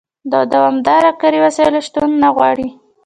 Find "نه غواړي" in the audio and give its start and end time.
2.23-2.67